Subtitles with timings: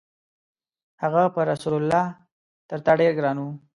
[1.01, 2.05] هغه پر رسول الله
[2.69, 3.45] تر تا ډېر ګران و.